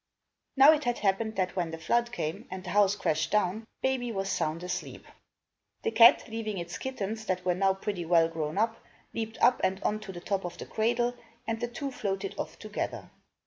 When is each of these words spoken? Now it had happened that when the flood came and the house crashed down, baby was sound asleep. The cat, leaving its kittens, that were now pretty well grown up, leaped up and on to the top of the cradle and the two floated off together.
Now 0.57 0.71
it 0.71 0.85
had 0.85 0.97
happened 0.97 1.35
that 1.35 1.55
when 1.55 1.69
the 1.69 1.77
flood 1.77 2.11
came 2.11 2.47
and 2.49 2.63
the 2.63 2.71
house 2.71 2.95
crashed 2.95 3.29
down, 3.29 3.67
baby 3.83 4.11
was 4.11 4.31
sound 4.31 4.63
asleep. 4.63 5.05
The 5.83 5.91
cat, 5.91 6.27
leaving 6.27 6.57
its 6.57 6.79
kittens, 6.79 7.25
that 7.25 7.45
were 7.45 7.53
now 7.53 7.75
pretty 7.75 8.05
well 8.05 8.27
grown 8.27 8.57
up, 8.57 8.83
leaped 9.13 9.37
up 9.43 9.61
and 9.63 9.79
on 9.83 9.99
to 9.99 10.11
the 10.11 10.19
top 10.19 10.43
of 10.43 10.57
the 10.57 10.65
cradle 10.65 11.13
and 11.45 11.59
the 11.59 11.67
two 11.67 11.91
floated 11.91 12.33
off 12.39 12.57
together. 12.57 13.11